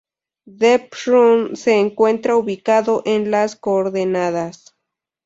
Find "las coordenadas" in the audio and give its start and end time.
3.29-4.75